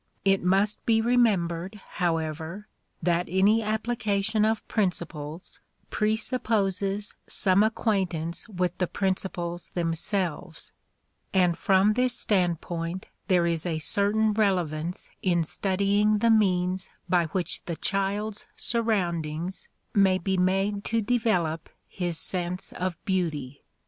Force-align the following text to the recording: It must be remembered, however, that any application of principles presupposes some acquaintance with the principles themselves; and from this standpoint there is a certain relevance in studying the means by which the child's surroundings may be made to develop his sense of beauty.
It 0.25 0.41
must 0.41 0.83
be 0.87 0.99
remembered, 0.99 1.75
however, 1.97 2.67
that 3.03 3.27
any 3.29 3.61
application 3.61 4.45
of 4.45 4.67
principles 4.67 5.59
presupposes 5.91 7.13
some 7.27 7.61
acquaintance 7.61 8.49
with 8.49 8.75
the 8.79 8.87
principles 8.87 9.69
themselves; 9.69 10.71
and 11.35 11.55
from 11.55 11.93
this 11.93 12.17
standpoint 12.17 13.09
there 13.27 13.45
is 13.45 13.63
a 13.63 13.77
certain 13.77 14.33
relevance 14.33 15.11
in 15.21 15.43
studying 15.43 16.17
the 16.17 16.31
means 16.31 16.89
by 17.07 17.27
which 17.27 17.63
the 17.65 17.75
child's 17.75 18.47
surroundings 18.57 19.69
may 19.93 20.17
be 20.17 20.35
made 20.35 20.83
to 20.85 21.01
develop 21.01 21.69
his 21.87 22.17
sense 22.17 22.73
of 22.73 22.97
beauty. 23.05 23.61